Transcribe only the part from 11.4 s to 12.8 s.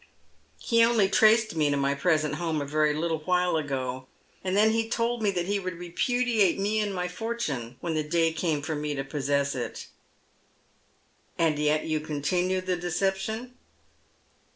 yet you continue the